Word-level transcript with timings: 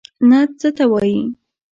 نعت 0.29 0.49
څه 0.59 0.69
ته 0.77 0.85
وايي. 0.91 1.21